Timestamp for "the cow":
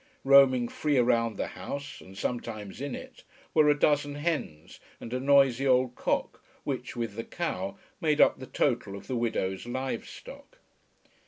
7.13-7.77